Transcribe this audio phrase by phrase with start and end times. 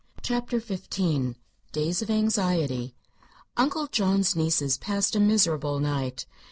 [0.23, 0.89] CHAPTER XV
[1.71, 2.95] DAYS OF ANXIETY
[3.55, 6.25] Uncle John's nieces passed a miserable night.